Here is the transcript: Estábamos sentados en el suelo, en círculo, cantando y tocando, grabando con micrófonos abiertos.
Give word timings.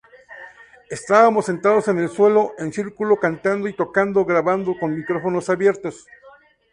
Estábamos 0.89 1.45
sentados 1.45 1.87
en 1.87 1.99
el 1.99 2.09
suelo, 2.09 2.55
en 2.57 2.73
círculo, 2.73 3.19
cantando 3.19 3.67
y 3.67 3.73
tocando, 3.73 4.25
grabando 4.25 4.75
con 4.79 4.95
micrófonos 4.97 5.47
abiertos. 5.51 6.07